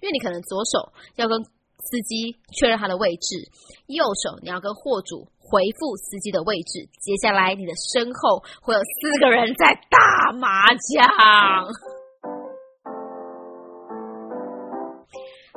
[0.00, 3.50] 因为你可能左手要跟司机确认他的位置，
[3.86, 11.04] 右手你要跟货主回复司机的位置，接下来你的身后会有四个人在打麻将。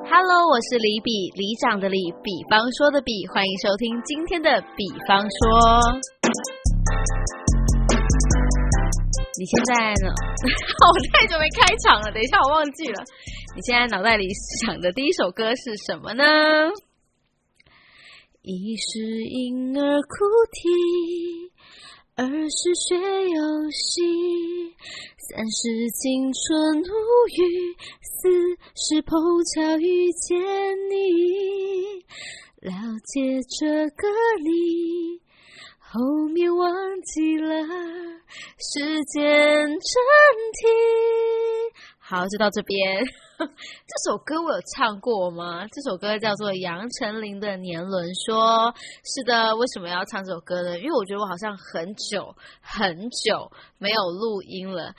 [0.05, 5.29] Hello，我是李比，李长的李，比方说的比，欢迎收听今天的比方说。
[9.43, 10.07] 你现在呢？
[10.87, 13.03] 我太久没开场了，等一下我忘记了。
[13.53, 14.25] 你现在脑袋里
[14.63, 16.23] 想的第一首歌是什么呢？
[18.41, 20.07] 一是婴儿哭
[20.49, 21.51] 啼，
[22.15, 23.99] 二是学游戏。
[25.27, 26.87] 三是青春无
[27.35, 28.29] 语，四
[28.79, 29.19] 是碰
[29.53, 30.39] 巧遇见
[30.89, 31.99] 你，
[32.61, 32.71] 了
[33.03, 34.07] 解这个
[34.41, 35.12] 你，
[35.93, 37.55] 后面忘记了
[38.57, 39.77] 时间暂
[40.57, 40.71] 停。
[41.99, 43.05] 好，就到这边。
[43.37, 45.67] 这首歌我有唱过吗？
[45.71, 48.09] 这首歌叫做杨丞琳的《年轮》。
[48.25, 48.73] 说
[49.05, 50.79] 是的，为什么要唱这首歌呢？
[50.79, 54.95] 因为我觉得我好像很久很久没有录音了。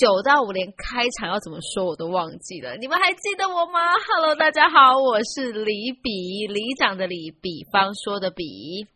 [0.00, 8.88] 久到我连开场要怎么说我都忘记了，你们还记得我吗？Hello，大家好，我是李比，里长的李，比方说的比。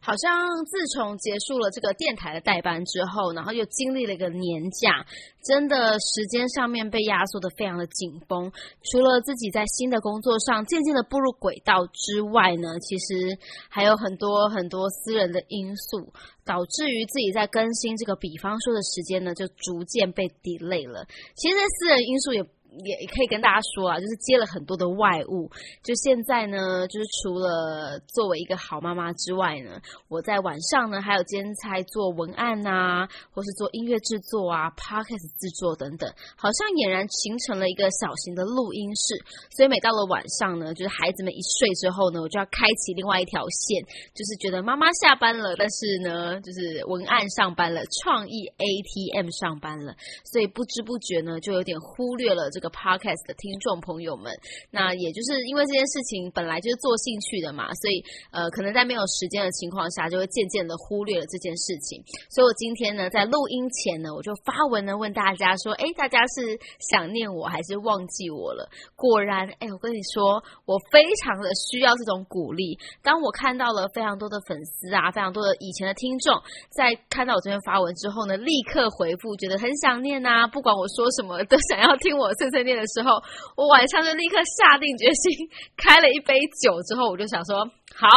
[0.00, 5.04] 好像自从结束了这个电台的代班之后，然后又经历了一个年假，
[5.44, 8.50] 真的时间上面被压缩的非常的紧绷。
[8.82, 16.12] 除了自己在新的工作上渐渐的步入轨道之外呢，其实还有很多很多私人的因素，
[16.44, 21.06] 导致于自己在更新这个比方说的时间呢，就逐渐被 delay 了。
[21.36, 22.44] 其实私人因素也。
[22.84, 25.50] 也也可以跟大家说啊，就是接了很多的外物。
[25.82, 39.18] 就现在呢，就是除了作为一个好妈妈之外呢，我在晚上呢还有兼差做文案啊，或是做音乐制作啊、podcast 制作等等，好像俨然形成了一个小型的录音室。
[39.50, 43.82] 所以每到了晚上呢，就是孩子们一睡之后呢，我就要开启另外一条线，
[44.14, 49.92] 就是觉得妈妈下班了，但是呢，就是文案上班了，创意 ATM 上班了，
[50.30, 52.59] 所以不知不觉呢，就有点忽略了这。
[52.60, 54.32] 个 podcast 的听众朋友们，
[54.70, 62.02] 那也就是因为这件事情本来就是做兴趣的嘛，所以呃，可能在没有时间的情况下，就会渐渐的忽略了这件事情。
[62.28, 66.58] 所以我今天呢，在录音前呢，我就发文呢问大家说，哎，大家是
[66.90, 68.68] 想念我还是忘记我了？
[68.96, 72.78] 果然，哎，我跟你说，我非常的需要这种鼓励。
[73.02, 76.34] 当我看到了非常多的粉丝啊，非常多的以前的听众，
[76.70, 82.30] 在看到我这边发文之后呢，立刻回复，觉得很想念啊，不管我说什么，都想要听我。
[82.50, 83.10] 在念的时候，
[83.56, 88.08] 我晚上就立刻下定决心，开了一杯酒之后，我就想说，好，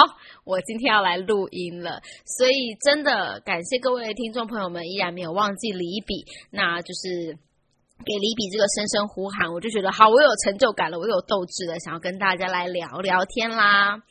[0.44, 2.01] 我今天要来录音了。
[2.25, 7.38] 所以真的感谢各位听众朋友们，依然没有忘记李比，那就是
[8.05, 14.01] 给李比这个声声呼喊，我就觉得好，我有成就感了，我有斗志了，想要跟大家来聊聊天啦。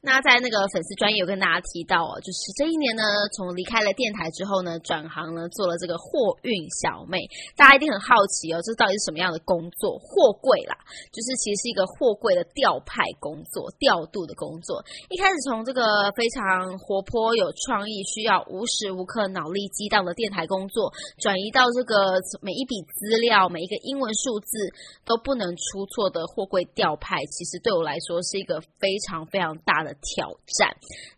[0.00, 3.02] 那在那个粉丝专业有跟大家提到哦，就是这一年呢，
[3.34, 7.18] 从离开了电台之后呢，转行呢做了这个货运小妹。
[7.56, 9.98] 大家一定很好奇哦，这到底是什么样的工作？
[9.98, 10.78] 货柜啦，
[11.10, 14.78] 就是其实是一个货柜的调派工作、调度的工作。
[15.10, 15.82] 一开始从这个
[16.14, 24.58] 非常活泼有创意、需要无时无刻脑力激荡的电台工作，转移到这个每一笔资料、每一个英文数字
[25.04, 29.87] 都不能出错的货柜调派，其实对我来说是一个非常非常大的。
[30.00, 30.28] 挑
[30.58, 30.68] 战，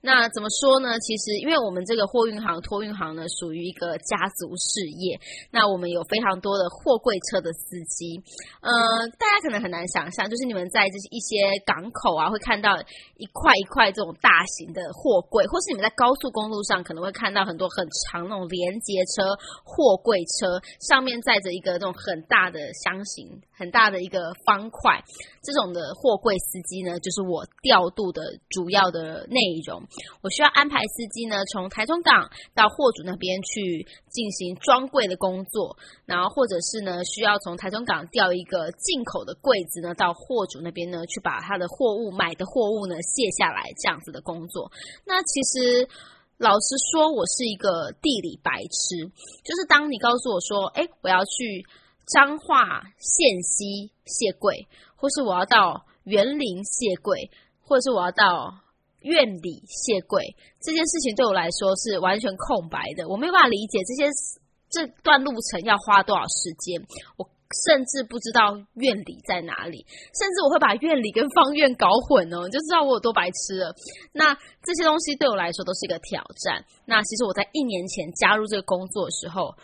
[0.00, 0.98] 那怎么说呢？
[1.00, 5.18] 其实，因为我们这个货运行、托运行呢，属于一个家族事业。
[5.50, 8.22] 那我们有非常多的货柜车的司机，
[8.60, 8.70] 呃，
[9.18, 12.76] 大家可能很难想象，就是你们在这一些港口啊，会看到
[13.16, 25.02] 一块一块这种大型的货柜，或是你们在高速公路上可能会看到很多很长那种连接车、货柜车，上面载着一个这种很大的箱型、很大的一个方块，
[25.42, 28.20] 这种的货柜司机呢，就是我调度的。
[28.60, 29.80] 主要的内容，
[30.20, 44.70] 我需要安排司机呢，从台中港到货主那边去进行装柜的工作，然后或者是呢，需要从台中港调一个进口的柜子呢，到货主那边呢，去把他的货物买的货物呢卸下来，这样子的工作。
[45.06, 45.88] 那其实
[46.36, 49.08] 老实说，我是一个地理白痴，
[49.42, 51.64] 就是当你告诉我说，哎，我要去
[52.12, 57.30] 彰化县西卸柜，或是我要到园林卸柜。
[57.70, 58.50] 或者是我要到
[59.02, 64.10] 院里卸柜这件事情对我来说是完全空白的，我没有办法理解这些
[64.68, 66.82] 这段路程要花多少时间，
[67.16, 67.22] 我
[67.64, 69.86] 甚至不知道院里在哪里，
[70.18, 73.72] 甚至我会把院里跟方院搞混哦，就知道我有多白痴了。
[74.10, 76.64] 那这些东西对我来说都是一个挑战。
[76.84, 79.54] 那其实我在一年前加入这个工作的时候。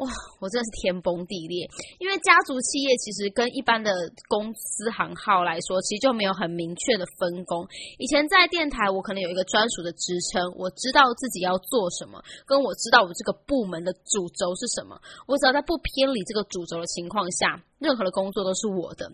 [0.00, 0.08] 哇，
[0.40, 1.68] 我真的是天崩地裂。
[1.98, 3.92] 因为家族企业其实跟一般的
[4.28, 7.68] 公司行号来说，其实就没有很明确的分工。
[7.98, 12.16] 以前在电台，我可能有一个专属的职称，我知道自己要做什么，
[12.46, 14.98] 跟我知道我这个部门的主轴是什么。
[15.28, 19.12] 我只要在不偏离这个主轴的情况下，任何的工作都是我的。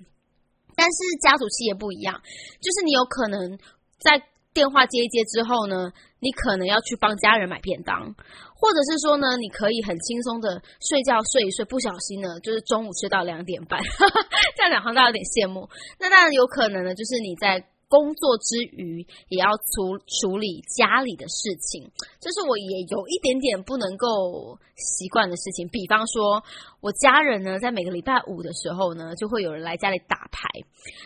[0.77, 2.23] 但是家族企业不一样，
[2.63, 3.59] 就是你有可能
[3.99, 4.23] 在。
[4.57, 8.15] 电话接一接之后呢，你可能要去帮家人买便当，
[8.55, 13.81] 或者是说呢，你可以很轻松的睡觉睡一睡，不小心呢，就是中午睡到两点半，
[14.57, 15.69] 这样讲好像大家有点羡慕。
[16.01, 17.65] 那当然有可能呢，就是你在。
[17.89, 21.91] 工作之余也要处处理家里的事情，
[22.21, 25.69] 这是我也有一点点不能够习惯的事情。
[25.69, 26.43] 比方说，
[26.81, 30.49] 我家人呢，在每个礼拜五的时候呢，就会有人来家里打牌，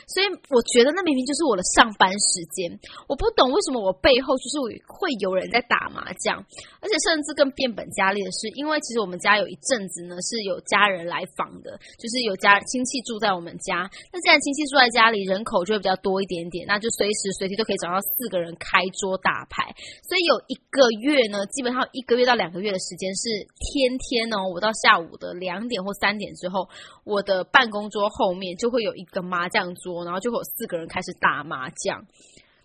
[0.08, 2.72] 所以我觉得那明明就是我的上班时间。
[3.06, 4.56] 我不懂为什么我背后就是
[4.88, 6.40] 会有人在打麻将，
[6.80, 13.84] 而且甚至更变本加厉的是，因为其实我们家有一阵子呢是有家人来访的，就是有家亲戚住在我们家。
[14.10, 16.69] 那既然亲戚住在家里，人口就会比较多一点点。
[16.70, 19.74] 那就随时随地都可以找到四个人开桌打牌，
[20.06, 23.26] 所以有一个月呢，基本上一个月到两个月的时间是
[23.58, 26.68] 天天哦，我到下午的两点或三点之后，
[27.02, 32.06] 我的办公桌后面就会有一个麻将桌，然后就会有四个人开始打麻将。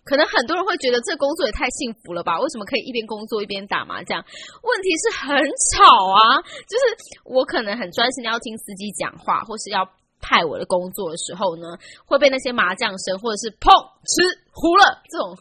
[0.04, 2.38] 可能很多人会觉得这工作也太幸福了吧？
[2.38, 4.22] 为什么可以一边工作一边打麻将？
[4.22, 5.34] 问题是很
[5.74, 5.82] 吵
[6.14, 6.38] 啊，
[6.70, 6.84] 就是
[7.24, 9.82] 我可能很专心的要听司机讲话，或是要。
[10.26, 13.70] 派我的工作的时候呢，会被那些麻将声或者是砰
[14.02, 15.38] 吃糊了这种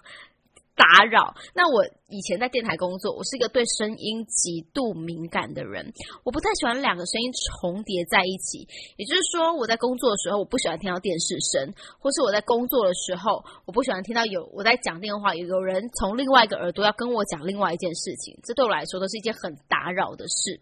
[0.76, 1.34] 打扰。
[1.56, 5.92] 那我以前在电台工作，我是一个对声音极度敏感的人，
[6.24, 8.68] 我不太喜欢两个声音重叠在一起。
[8.98, 20.60] 也就是说，我在工作的时候，我不喜欢听到电视声，或是我在工作的时候，我不喜欢听到有我在讲电话，有有人从另外一个耳朵要跟我讲另外一件事情，这对我来说都是一件很打扰的事。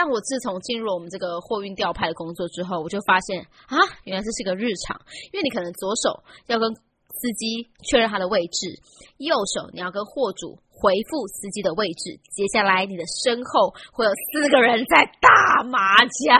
[0.00, 4.98] 但我自从进入我们这个货运调派的工作之后，我就发现啊，原来这是个日常。
[5.30, 8.80] 因为你可能左手要跟司机确认他的位置，
[9.18, 12.18] 右手你要跟货主回复司机的位置。
[12.32, 16.32] 接下来你的身后会有四个人在打麻将，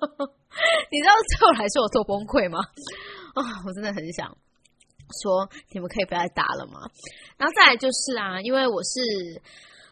[0.88, 2.60] 你知道对我来说有多崩溃吗？
[3.34, 4.34] 啊，我真的很想
[5.20, 6.88] 说，你们可以不要再打了吗？
[7.36, 9.42] 然后再来就是啊，因为我是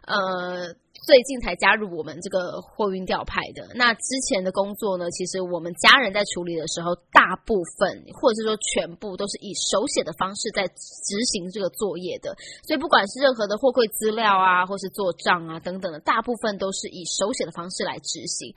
[0.09, 0.75] 呃。
[1.07, 5.11] 最近才加入我们这个货运调派的，那之前的工作呢？
[5.13, 18.55] 其实我们家人在处理的时候，大部分或者是说全部都是以手写的方式在执行这个作业的，所以不管是任何的货柜资料啊，或是做账啊等等的，大部分都是以手写的方式来执行。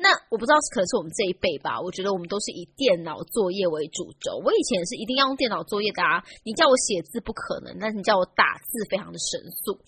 [0.00, 4.40] 那我不知道是可能是我们这一辈吧，我觉得我们都是以电脑作业为主轴。
[4.42, 9.78] 我以前是一定要用电脑作业的啊，你叫我写字不可能，但是你叫我打字非常的神速。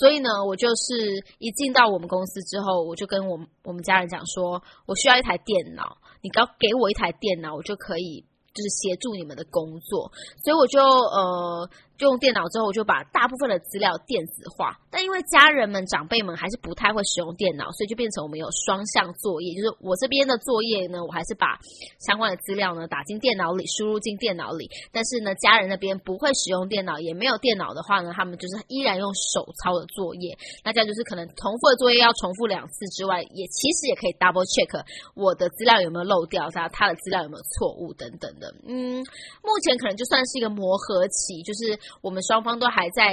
[0.00, 10.10] 所以呢，我就是一进到我们公司之后，我就跟我我们家人讲说，我需要一台电脑，你只要给我一台电脑，我就可以就是协助你们的工作。
[10.42, 11.70] 所以我就呃。
[12.04, 14.78] 用电脑之后，我就把大部分的资料电子化。
[14.90, 19.54] 但因为家人们、长辈们还是不太会使用电脑，所以就变成我们有双向作业。
[19.54, 21.58] 就是我这边的作业呢，我还是把
[21.98, 24.68] 相关的资料呢打进电脑里，输入进电脑里。
[24.92, 30.36] 但是呢，家人那边不会使用电脑，也没有电脑的话呢，他们就是依然用手抄的作业。
[30.62, 34.84] 那这样就是可能重复的作业要重复两次之外，也其实也可以 double check
[35.14, 38.52] 我的资料有没有漏掉，他他的资料有没有错误等等的。
[38.68, 39.00] 嗯，
[39.42, 41.80] 目前可能就算是一个磨合期，就是。
[42.00, 43.12] 我们双方都还在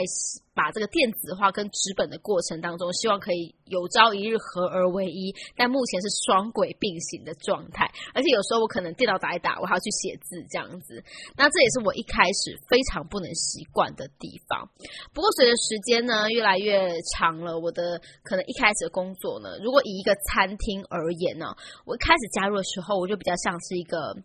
[0.53, 7.89] 把这个电子化跟纸本的过程当中，希望可以有朝一日合而为一，但目前是双轨并行的状态。
[8.13, 11.03] 而且有时候我可能电脑打一打，我还要去写字这样子，
[11.38, 14.69] 那这也是我一开始非常不能习惯的地方。
[15.13, 21.55] 不过随着时间呢越来越长了，我的可能一开始的工作呢，如果以一个餐厅而言呢，
[21.86, 24.15] 我一开始加入的时候，我就比较像是一个。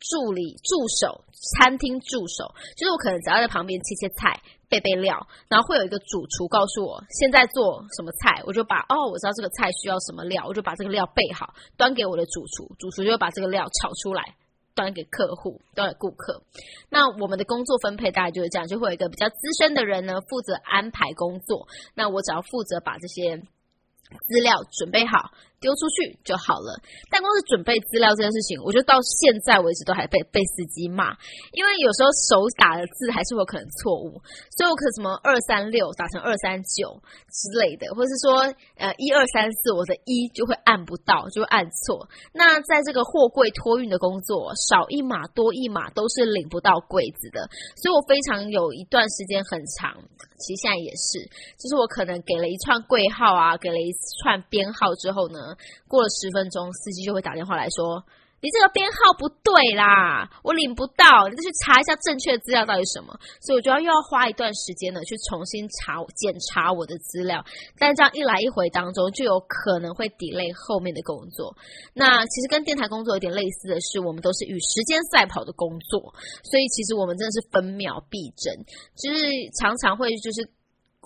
[0.00, 1.24] 助理、助手、
[1.58, 14.36] 餐厅助手，就是我可能只要在旁边切切菜、备备料，然后会有一个主厨告诉我现在做什么菜，我就把哦，我知道这个菜需要什么料，我就把这个料备好，端给我的主厨，主厨就会把这个料炒出来，
[14.74, 16.42] 端给客户，端给顾客。
[16.88, 25.32] 那我们的工作分配大概就是这样，就会有一个比较资深的人呢负责安排工作，那我只要负责把这些资料准备好。
[25.60, 26.78] 丢出去就好了。
[27.10, 31.16] 但光是准备资料这件事情，我觉得到现在为止都还被被司机骂，
[31.52, 34.22] 因为有时候手打的字还是有可能错误，
[34.54, 38.46] 所以我可什么二三六打成二三九之类的，或是说
[38.78, 42.06] 呃一二三四，我的一就会按不到，就会按错。
[42.32, 47.48] 那在这个货柜托运的工作，少一码多一码都是领不到柜子的，
[47.82, 49.90] 所以我非常有一段时间很长，
[50.38, 51.26] 其实现在也是，
[51.58, 53.90] 就是我可能给了一串柜号啊，给了一
[54.22, 55.47] 串编号之后呢。
[55.86, 58.04] 过了十分钟，司机就会打电话来说
[58.40, 67.44] ：“你这个编号不对啦，我领不到，你再去查一下正确的资料到底什么。”所以我就要又要花一段时间呢，去重新查检查我的资料。
[67.76, 71.56] 但这样一来一回当中，就有可能会 delay 后面的工作。
[71.94, 76.14] 那其实跟电台工作有点类似的是，我们都是与时间赛跑的工作，
[76.46, 78.54] 所以其实我们真的是分秒必争，
[78.94, 79.26] 就是
[79.58, 80.48] 常常会就是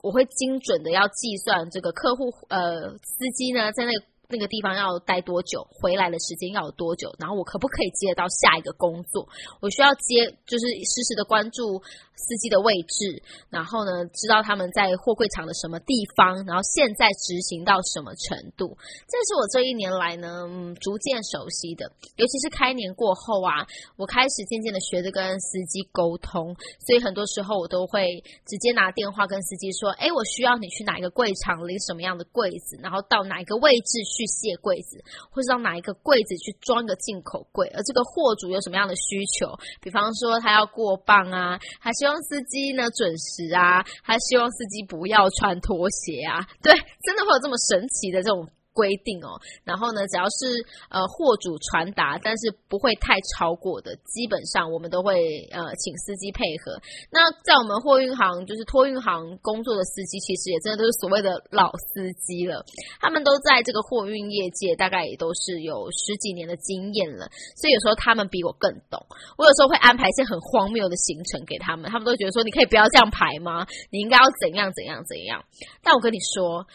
[0.02, 4.11] 我会精准的要计算这个客户呃司机呢在那个。
[4.32, 5.60] 那个地方要待多久？
[5.70, 7.12] 回来的时间要有多久？
[7.18, 9.28] 然后我可不可以接到下一个工作？
[9.60, 11.76] 我需要接，就是实时的关注
[12.16, 18.72] 司机的位置，然后呢，知道他们在货柜场的什么地方，然后现在执行到什么程度？
[19.04, 21.92] 这是我这一年来呢，嗯，逐渐熟悉的。
[22.16, 23.68] 尤其是开年过后啊，
[24.00, 39.50] 我开始渐渐的学着跟司机沟通，所以很多时候我都会直接拿电话跟司机说：“哎，我需要你去哪一个柜场领什么样的柜子，然后到哪一个位置去。”去卸柜子，或是到哪一个柜子去装一个进口柜，而这个货主有什么样的需求？
[39.80, 48.46] 比方说他要过磅啊，还希望司机呢准时啊，还希望司机不要穿拖鞋啊，对，真的会有这么神奇的这种。
[48.72, 55.14] 规定哦，然后呢，只要是呃货主传达，但是不会太超过的，基本上我们都会
[55.52, 56.80] 呃请司机配合。
[57.10, 62.64] 那在我们货运行就是托运行工作的司机，其实也真的都是所谓的老司机了，
[63.00, 69.04] 他们都在这个货运业界大概也都是有十几年的经验了，所以有时候他们比我更懂。
[69.36, 73.66] 我有时候会安排一些很荒谬的行程给他们，他们都觉得说你可以不要这样排吗？
[73.90, 75.44] 你应该要怎样怎样怎样？
[75.82, 76.66] 但我跟你说。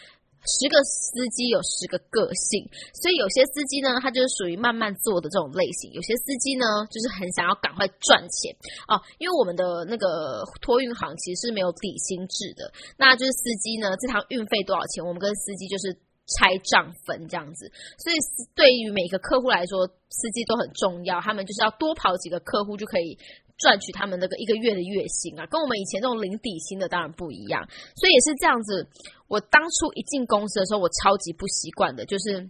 [0.48, 2.64] 十个司机有十个个性，
[2.96, 8.56] 所以有些司机呢，他就是属于慢慢做的这种类型；有些司机呢，就是很想要赶快赚钱
[8.88, 8.96] 哦。
[9.18, 15.92] 因为我们的那个托运行其实是没有底薪制的，那就是司机呢，这趟运费多少钱，我们跟司机就是
[16.40, 17.70] 拆账分这样子。
[18.00, 18.16] 所以
[18.56, 23.18] 对于每个客户来说，司机都很重要，他们就是要多跑几个客户就可以。
[23.58, 28.86] 赚取他们那个一个月的月薪啊，跟我们以前那种领底薪的当然不一样，所以也是这样子。
[29.26, 32.48] 我当初一进公司的时候，我超级不习惯的，就是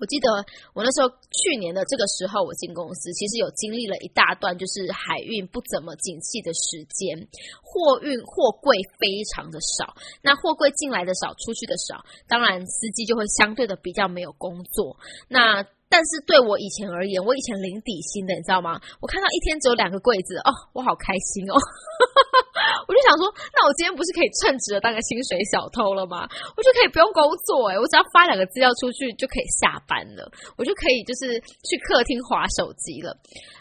[0.00, 0.28] 我记得
[0.74, 7.16] 我那时候去年的这个时候，我进公司其实有经历了一大段就是海运不怎么景气的时间，
[7.62, 14.96] 货运货柜非常的少，那货柜进来的少，出去的少，当然司机就会相对的比较没有工作。
[15.28, 18.80] 那但是对我以前而言，我以前零底薪的，你知道吗？
[18.96, 21.52] 我看到一天只有两个柜子，哦，我好开心哦！
[22.88, 26.24] 我就想说，那我今天不是可以称职的当个薪水小偷了吗？
[26.56, 30.24] 我就可以不用工作，哎，我只要发两个资料出去就可以下班了，
[30.56, 31.36] 我就可以就是
[31.68, 33.12] 去客厅划手机了。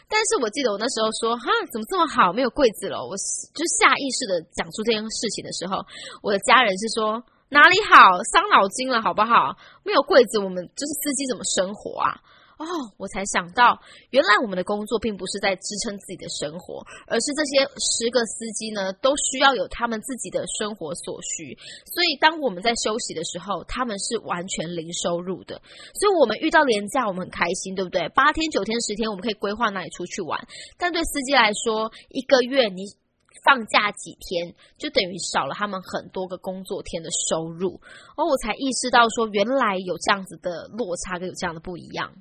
[0.07, 3.03] 但是我记得我那时候说，哈，怎么这么好，没有柜子了？
[3.03, 3.11] 我
[3.51, 5.83] 就下意识的讲出这件事情的时候，
[6.23, 7.19] 我的家人是说。
[7.51, 9.57] 哪里好，伤脑筋了，好不好？
[9.83, 12.15] 没有柜子，我们就是司机怎么生活啊？
[12.55, 12.65] 哦，
[12.97, 13.77] 我才想到，
[14.11, 21.57] 原来我们的工作并不是在支撑自己的生活，而是这些十个司机呢，都需要有他们自己的生活所需。
[21.91, 25.59] 所以，当我们在休息的时候，他们是完全零收入的。
[25.99, 28.07] 所以我们遇到廉价，我们很开心，对不对？
[28.15, 30.39] 八天、九天、十天，我们可以规划哪里出去玩。
[30.77, 32.85] 但对司机来说，一个月你。
[33.43, 37.79] 放假几天，就等于少了他们很多个工作天的收入，
[38.15, 42.11] 而我才意识到说，原来有这样子的落差，跟有这样的不一样。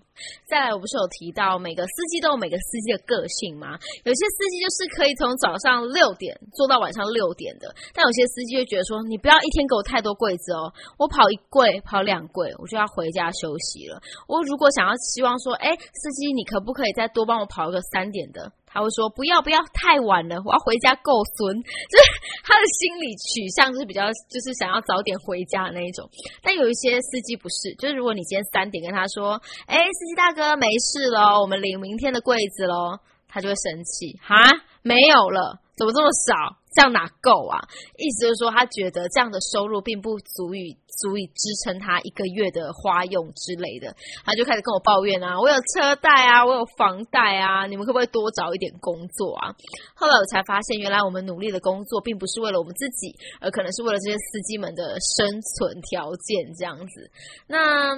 [0.46, 3.78] 再来，我不是有提到每个司机都有每个司机的个性吗？
[4.04, 14.00] 有些司机就是可以从早上六点做到晚上六点的，但有些司机就觉得说，你不要一天给我太多柜子哦，我跑一柜跑两柜，我就要回家休息了。
[14.28, 18.52] 我如果想要希望说，哎，司机你可不可以再多帮我跑一个三点的？
[18.72, 22.04] 他会说不要不要太晚了，我要回家够孙， 就是
[22.44, 26.08] 他的心理取向是比较就是想要早点回家的那一种。
[26.42, 32.98] 但有一些司机不是，就是如果你今天三点跟他说，哎，司机大哥没事喽，我们领明天的柜子喽，
[33.28, 34.36] 他就会生气哈，
[34.82, 35.58] 没有了。
[35.80, 36.60] 怎么这么少？
[36.76, 37.58] 这样哪够啊？
[37.96, 49.50] 意思就是说，他觉得这样的收入并不足以足以支撑他一个月的花用之类的，他就开始跟我抱怨啊，我有车贷啊，我有房贷啊，你们可不可以多找一点工作啊？
[49.96, 57.10] 后来我才发现，原来我们努力的工作并不是为了我们自己，而可能是为了这些司机们的生存条件这样子。
[57.48, 57.96] 那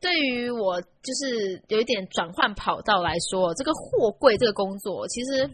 [0.00, 5.50] 对于我就是有一点转换跑道来说，这个货柜这个工作，其实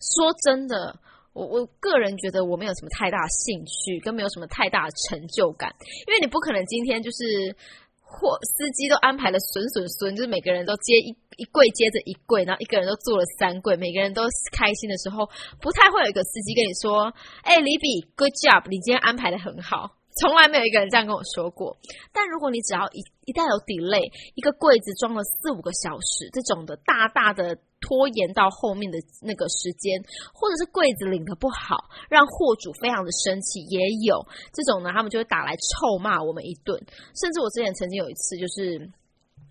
[0.00, 0.98] 说真的。
[1.32, 5.72] 我我个人觉得我没有什么太大兴趣，跟没有什么太大的成就感，
[6.08, 7.54] 因为你不可能今天就是
[8.02, 15.24] 货司机都安排了损损损，就是每个人都接一一柜接着一柜，然后一个人都做了三柜，每个人都开心的时候，
[15.62, 17.14] 不太会有一个司机跟你说
[17.46, 21.78] ：“哎，李比，good job，你今天安排的很好。”从来没有一个人这样跟我说过。
[22.12, 27.56] 但如果你只要一一旦有 delay，一个柜子装了四五个小时，这种的大大的
[27.90, 29.98] 拖延到后面的那个时间，
[30.32, 36.78] 或者是柜子领的不好，让货主非常的生气，也有这种呢，他们就会打来臭骂我们一顿。
[37.18, 38.88] 甚至我之前曾经有一次就是。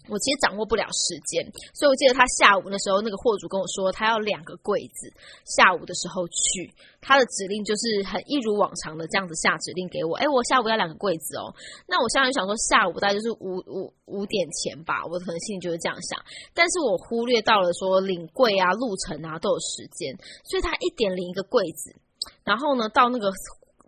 [0.09, 5.13] 我其实掌握不了时间，所以我记得他下午的时候，那个货主跟我说，他要两个柜子，
[5.45, 6.73] 下午的时候去。
[7.01, 10.17] 他的指令就是很一如往常的这样子下指令给我。
[10.17, 11.53] 哎，我下午要两个柜子哦。
[11.87, 16.19] 那我现在就想说，下午大概就是五五五点前吧，我可能心里就是这样想。
[16.53, 21.95] 但是我忽略到了说领柜啊、路程啊都有时间，所以他一点领一个柜子，
[22.43, 23.31] 然后呢到那个。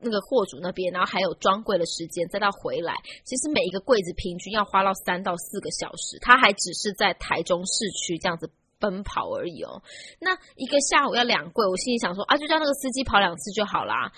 [0.01, 6.17] 那个货主那边，然后还有装柜的时间，再到回来，其实每一个柜子平均要花到三到四个小时。
[6.19, 9.81] 他还只是在台中市区这样子奔跑而已哦。
[10.19, 14.11] 那一个下午要两柜，我心里想说啊，就叫那个司机跑两次就好啦。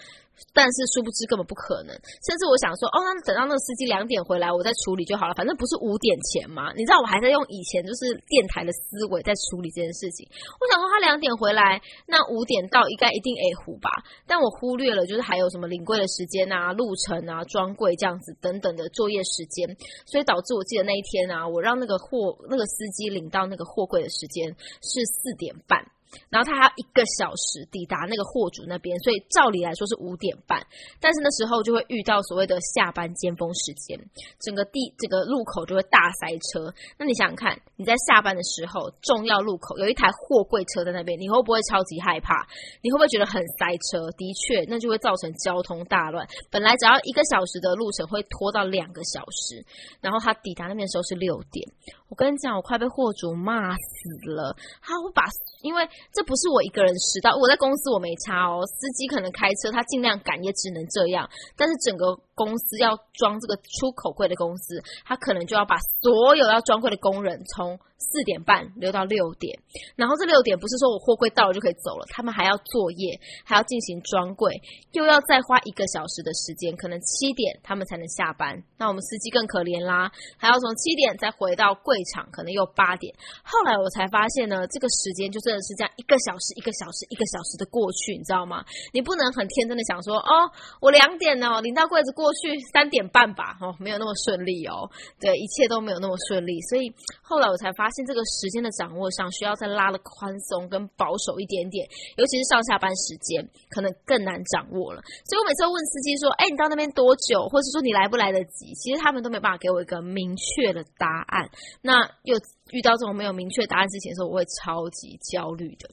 [0.53, 1.93] 但是殊不知根本不可能，
[2.25, 6.73] 甚至我想说，哦，那等到那个司机两点回来，我再处理就好了，反正不是五点前嘛。
[6.73, 10.27] 你知道我还在用以前就是电台的思维在处理这件事情。
[10.59, 13.89] 我想说他两点回来，那五点到应该一定 A 湖吧？
[14.27, 25.85] 但我忽略了，就是还有什么领柜的时间啊、路程啊、装柜这样子等等的作业时间，所以导致我记得那一天啊，我让那个货那个司机领到那个货柜的时间是四点半。
[26.29, 30.65] 然后他还要一个小时抵达那个货主那边，所以照理来说是五点半，
[30.99, 33.99] 但是那时候就会遇到所谓的下班尖峰时间，
[34.39, 36.73] 整个地这个路口就会大塞车。
[36.97, 42.45] 那你想想看，你在下班的时候，重要路口有一台货柜车在那边，你会不会超级害怕？
[42.81, 44.11] 你会不会觉得很塞车？
[44.17, 46.27] 的确，那就会造成交通大乱。
[46.49, 49.63] 本来只要一个小时的路程，会拖到两个小时。
[50.01, 51.67] 然后他抵达那边的时候是六点，
[52.13, 54.55] 我跟你讲，我快被货主骂死了。
[54.83, 55.23] 他会把
[55.63, 55.81] 因为
[56.13, 58.61] 这不是我一个人迟到，我在公司我没差哦。
[58.67, 61.27] 司机可能开车，他尽量赶也只能这样。
[61.57, 67.79] 但是整个公司要装这个出口柜的公司，他可能就要把所有要装柜的工人从。
[68.05, 69.57] 四点半留到六点，
[69.95, 74.53] 然后这六点不是说我货柜到了就可以走了，他们还要作业，还要进行装柜，
[74.91, 78.61] 又要再花一个小时的时间，可能七点他们才能下班。
[78.77, 83.15] 那我们司机更可怜啦，还要从七点再回到柜场，可能又八点。
[83.41, 88.61] 后来我才发现呢，这个时间就真的是这样一个小时一个小时一个小时的过去，你知道吗？
[88.91, 94.87] 你不能很天真的想说哦，我两点哦领到柜子过过去三点半吧，哦没有那么顺利哦，
[95.19, 96.55] 对，一切都没有那么顺利。
[96.69, 96.87] 所以
[97.21, 98.03] 后来我才发现。
[98.05, 105.01] 这个时间的掌握上需要再拉的宽松跟保守一点点，尤其是上下班时间可能更难掌握了。
[105.23, 108.73] 所以我每次问司机说：“哎，你到那边多久？”或者说你来不来得及？
[108.75, 111.49] 其实他们都没办法给我一个明确的答案。
[111.81, 112.35] 那又
[112.71, 115.89] 遇到这种没有明确答案之前的时候，我会超级焦虑的。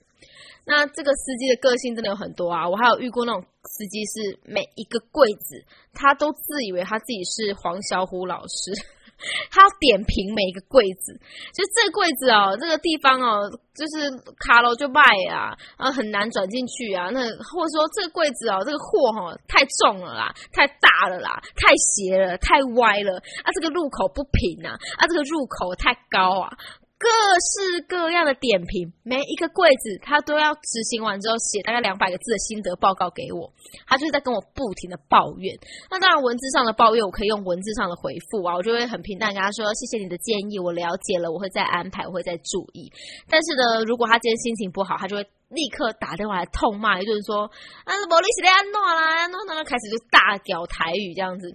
[0.65, 2.69] 那这个司机的个性真的有很多啊！
[2.69, 8.73] 我还有遇过那种司机是每一个柜子他都自以为他自己是黄小虎老师。
[9.51, 11.13] 他点评每一个柜子，
[11.53, 17.11] 就这柜子哦，这个地方哦，就是卡楼就卖啊，啊很难转进去啊。
[17.11, 17.21] 那
[17.53, 23.53] 或者说这个柜子哦，这个货哈太重了啦，太大了啦，太斜了，太歪了啊。
[23.53, 26.57] 这个入口不平啊，啊这个入口太高啊。
[27.01, 27.09] 各
[27.41, 33.51] 式各样的点评，每一个柜子他都要执行完之后写大概两百个字的心得报告给我，
[33.87, 35.57] 他就是在跟我不停的抱怨。
[35.91, 42.93] 那当然文字上的抱怨我可以用文字上的回复啊，我就会很平淡跟他说谢谢你的建议，我了解了，我会再安排，我会再注意。
[43.31, 47.51] 但是呢，如果他今天心情不好，他就会立刻打电话来痛骂，一顿说
[47.85, 51.49] 啊，摩利西的安诺啦，安诺呢开始就大屌台语这样子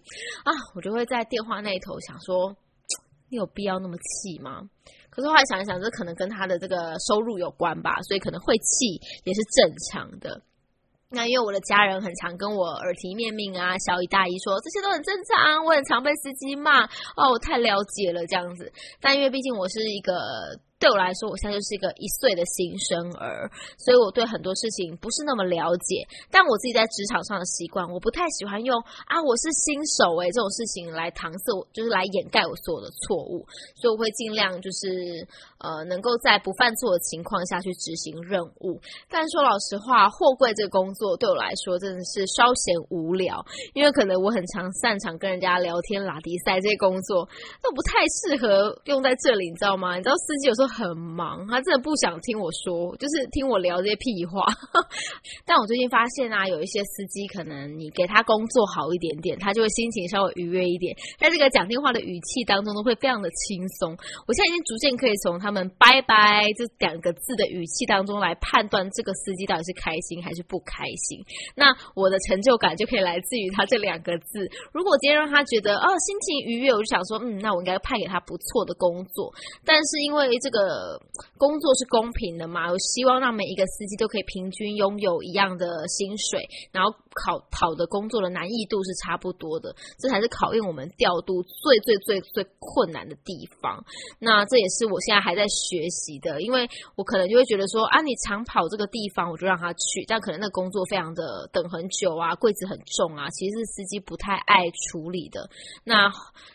[0.43, 2.57] 啊，我就会在电话那头想说，
[3.35, 4.61] 有必要那么气吗？
[5.09, 10.41] 可是后来想一想，这可能跟他的这个收入有关吧，所以可能会气也是正常的。
[11.09, 18.71] 那因为我的家人很常跟我耳提面命啊，小姨大姨说这些都很正常，我很常被司机骂哦，我太了解了这样子。
[18.99, 20.13] 但因为毕竟我是一个。
[20.85, 23.49] 对我来说，我现在就是一个一岁的新生儿，
[23.81, 26.05] 所以我对很多事情不是那么了解。
[26.29, 28.77] 但我自己在职场上的习惯，我不太喜欢用
[29.09, 33.41] 啊我是新手诶这种事情来搪塞我，就是来掩盖我所有的错误。
[33.73, 35.25] 所以我会尽量就是
[35.57, 38.77] 呃能够在不犯错的情况下去执行任务。
[39.09, 43.41] 但说老实话，货柜这个工作对我来说真的是稍显无聊，
[43.73, 47.25] 因为可能我很常擅长跟人家聊天拉迪赛这些工作，
[47.65, 49.97] 都不太适合用在这里，你知道吗？
[49.97, 54.43] 你知道司机有时候很忙，他真的不想听我说，就是听我聊这些屁话。
[55.47, 63.95] 但我最近发现啊，有一些司机可能你给他工作好一点点，他就会心情稍微愉悦一点，在这个讲电话的语气当中都会非常的轻松。
[64.27, 71.23] 我现在已经逐渐可以从他们“拜拜”这两个字的语气当中来判断这个司机到底是开心还是不开心。
[71.55, 74.49] 那我的成就感就可以来自于他这两个字。
[74.73, 79.33] 如果今天让他觉得哦心情愉悦，我就想说，嗯，那我应该派给他不错的工作。
[79.63, 80.99] 但是因为这个的
[81.37, 93.83] 工作是公平的嘛，我希望让每一个司机都可以平均拥有一样的薪水，然后考跑的工作的难易度是差不多的，这才是考验我们调度最最最最困难的地方。
[94.19, 105.49] 那这也是我现在还在学习的，因为我可能就会觉得说啊，你常跑这个地方，我就让他去，但可能那工作非常的等很久啊，柜子很重啊，其实是司机不太爱处理的。
[105.83, 106.11] 那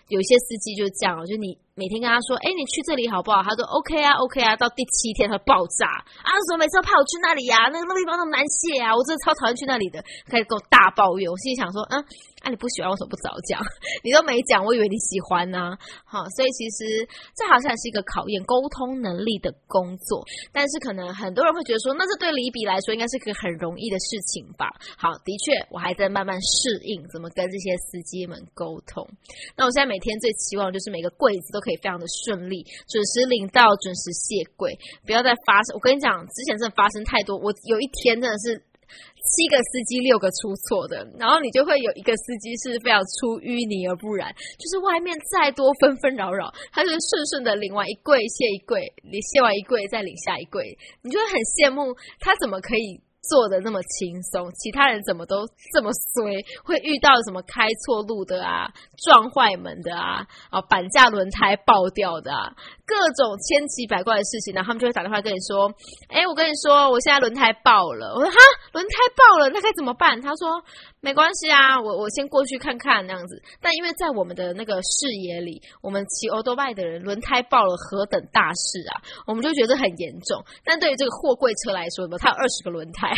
[0.08, 1.56] 有些司机就这样，就你。
[1.80, 5.88] 每天跟他说：“哎，你去这里好不好？”他说：“OK 啊，OK 啊。”到第七天他爆炸
[6.20, 6.28] 啊！
[6.44, 7.72] 什么每次都派我去那里呀？
[7.72, 8.92] 那个那地方那么难卸啊！
[8.92, 11.30] 我真的超讨厌去那里的，开始跟我大抱怨。
[11.30, 12.02] 我心里想说：“嗯，
[12.42, 13.58] 啊你不喜欢为什么不早讲？
[14.04, 15.74] 你都没讲，我以为你喜欢呢。”
[16.06, 17.02] 好，所以其实
[17.34, 29.02] 这好像是一个考验沟通能力的工作，但是可能很多人会觉得说：“那这对李比来说应该是个很容易的事情吧？”好，的确，我还在慢慢适应怎么跟这些司机们沟通。
[29.56, 31.80] 那我现在每天最期望就是每个柜子都可以。
[31.80, 35.72] 非常的顺利，准时领到，准时卸柜，不要再发生。
[35.72, 37.38] 我跟你讲，之前真的发生太多。
[37.38, 38.62] 我有一天真的是
[39.20, 53.00] 七个司机六个出错的，然后你就会有一个司机是非常出淤泥而不染，就是外面再多纷纷扰扰，他就是顺顺的领完一柜卸一柜，你卸完一柜再领下一柜，你就会很羡慕他怎么可以。
[53.22, 56.40] 做的那么轻松，其他人怎么都这么衰？
[56.64, 58.72] 会遇到什么开错路的啊，
[59.04, 62.52] 撞坏门的啊，啊，板架轮胎爆掉的啊，
[62.86, 64.62] 各种千奇百怪的事情呢？
[64.64, 65.72] 他们就会打电话跟你说
[66.08, 68.36] ：“哎，我跟你说，我现在轮胎爆了。”我说：“哈，
[68.72, 70.62] 轮胎爆了，那该怎么办？”他说
[71.02, 80.44] ：“没关系啊，我我先过去看看那样子。”但因为在我们的那个视野里，我们骑欧多拜的人轮胎爆了何等大事啊，我们就觉得很严重。
[80.62, 83.10] 但对于这个货柜车来说，呢，它有二十个轮胎。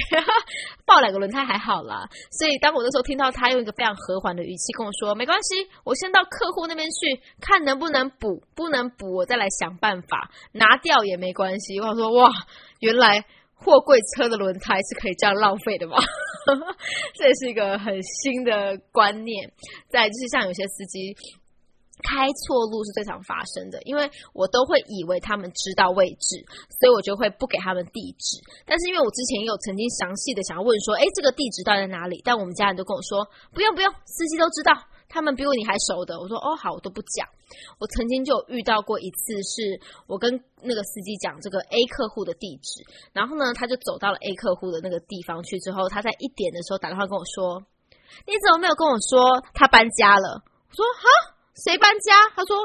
[0.87, 12.31] 爆两个轮胎还好啦，所以当我那时候听到他用一个非常和缓的语气跟我说：“没关系，我先到客户那边去看能不能补，不能补我再来想办法拿掉也没关系。”我说：“哇，
[12.81, 13.25] 原来
[13.65, 15.97] 货柜车的轮胎是可以这样浪费的吗？”
[17.15, 19.51] 这也是一个很新的观念。
[19.89, 21.17] 再就是像有些司机。
[22.03, 26.35] 开错路是最常发生的，因为我都会以为他们知道位置，
[26.81, 28.43] 所以我就会不给他们地址。
[28.67, 32.21] 但是因为我之前也有曾经详细的想要问说，哎，这个地址到底在哪里？
[32.25, 33.23] 但我们家人都跟我说，
[33.55, 34.75] 不用不用，司机都知道，
[35.13, 36.19] 他们比我你还熟的。
[36.19, 37.29] 我说哦好，我都不讲。
[37.79, 42.81] 我曾经就遇到过一次，是我跟那个司机讲这个 A 客户的地址，
[43.13, 47.63] 然后呢，他就走到了 A 客户的那个地方去之后，他在一点的时候打电话跟我说，
[48.27, 50.43] 你怎么没有跟我说他搬家了？
[50.71, 51.37] 我说哈。
[51.55, 52.17] 谁搬家？
[52.35, 52.57] 他说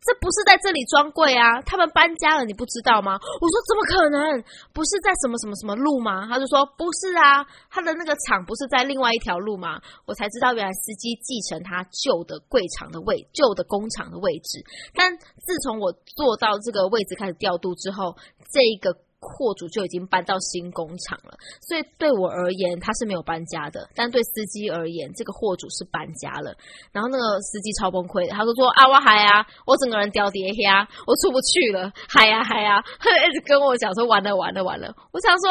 [0.00, 3.18] 这不是在这里装柜啊，他们搬家了，你不知道吗？
[3.40, 4.42] 我说怎么可能？
[4.72, 6.26] 不是在什么什么什么路吗？
[6.28, 9.80] 他就说不是啊，他的那个厂不是在另外一条路吗？
[10.06, 14.62] 我才知道原来司机继承他旧的柜厂的位，旧的工厂的位置。
[14.94, 18.16] 但自从我坐到这个位置开始调度之后，
[18.52, 18.96] 这个。
[19.20, 26.54] 货主就已经搬到新工厂了，所以对我而言他是没有搬家的，但对司机而言，这个货主是搬家了。
[26.92, 32.82] 然后那个司机超崩溃，他就说：“啊，我嗨啊，我整个人掉跌下，我出不去了，嗨呀嗨呀，
[33.28, 35.50] 一直跟我讲说完了完了完了。”我想说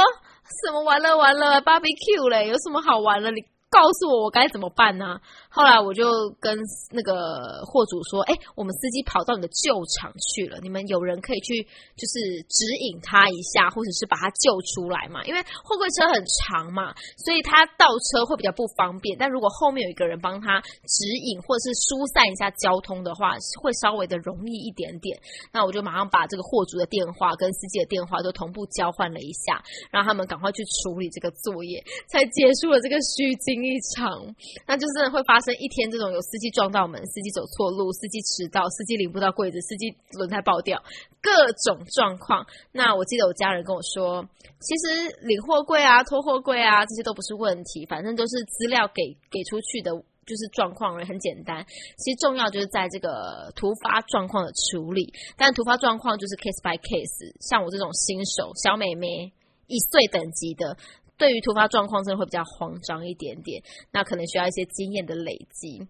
[0.63, 3.31] 什么完了完了，barbecue 嘞，有什么好玩的？
[3.31, 3.41] 你。
[3.69, 5.19] 告诉我我该怎么办呢？
[5.49, 6.57] 后来我就跟
[6.91, 11.61] 那个货主说：“哎，我们司机跑到你的旧厂去了，你们有人可以去，
[11.97, 15.25] 就是指引他一下，或者是把他救出来嘛？
[15.25, 19.17] 因为货柜车很长嘛，所以他倒车会比较不方便。
[19.17, 25.19] 但如果后面有一个人帮他指引，或者是疏散一下交通的话，会稍微的容易一点点。
[25.51, 33.54] 那我就马上把这个货主的电话跟司机的电话都同步交换了一下，让他们赶快去处理这个作业，才结束了这个虚惊。
[33.63, 34.35] 一场，
[34.67, 40.81] 那就是会发生一天这种有司机撞到门、司机走错路、司机迟到、司机领不到柜子、司机轮胎爆掉，
[41.21, 41.31] 各
[41.63, 42.45] 种状况。
[42.71, 44.27] 那我记得我家人跟我说，
[44.59, 49.91] 其实领货柜啊、拖货柜啊这些都不是问题，反正都是资料给给出去的。
[50.25, 51.63] 就是状况很简单，
[51.99, 55.13] 其实重要就是在这个突发状况的处理。
[55.37, 59.31] 但突发状况就是 case by case，像我这种新手小美眉
[59.67, 60.75] 一岁等级的，
[61.17, 65.81] 对于突发状况真的会比较慌张一点点，那可能需要一些经验的累积。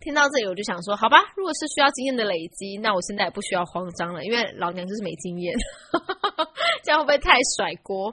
[0.00, 5.54] 听到这里我就想说，好吧，如果是需要经验的累积，那我现在也不需要慌张了，因为老娘就是没经验。
[6.82, 8.12] 这样会不会太甩锅？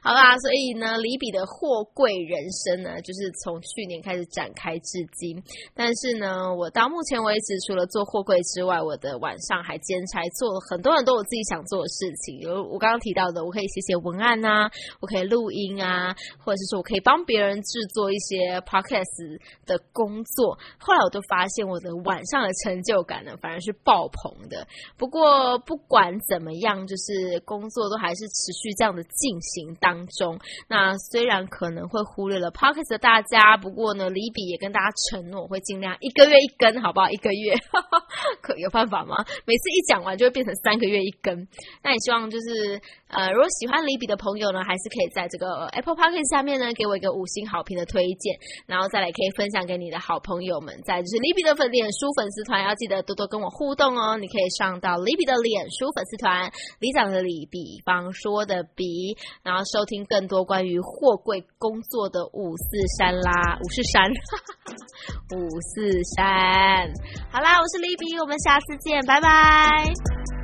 [0.00, 5.42] 好啦，所以呢，李比的货柜人生呢，就是从去年开始展开至今。
[5.74, 12.38] 但是呢，我到目前为止，除了做货柜之外，我的晚上还兼差做了很多很多我自己想做的事情。
[12.38, 16.03] 有我刚刚提到的，我可以写写文案啊，我可以录音啊，
[16.38, 20.56] 或者是说我可以帮别人制作一些 podcast 的工作。
[20.78, 24.68] 后来我都发现，我的晚上的成就感呢，反而是爆棚的。
[24.96, 28.04] 不过不管怎么样，就是工作都。
[28.04, 30.38] 还是持续这样的进行当中。
[30.68, 37.08] 那虽然可能会忽略了 Pockets 的大家，不过呢，李比也跟大家承诺会尽量一个月一根，好不好？
[37.08, 37.54] 一个月
[38.42, 39.16] 可有办法吗？
[39.46, 41.48] 每次一讲完就会变成三个月一根。
[41.82, 48.34] 那也希望就是呃，如果喜欢李比的朋友呢，还是可以在这个 Apple p o c k e t 下面呢，给我一个五星好评的推荐，
[48.66, 50.74] 然后再来可以分享给你的好朋友们。
[50.84, 54.16] 再就是李比的粉脸书粉丝团，要记得多多跟我互动哦。
[54.18, 57.64] 你可以上到李比的脸书粉丝团，李长的李比。
[57.84, 62.64] 方说的比，然后收听更多关于货柜工作的五四
[62.98, 64.10] 三啦，五四三，
[65.36, 66.88] 五四三。
[67.30, 70.43] 好啦，我是李比，我们下次见，拜拜。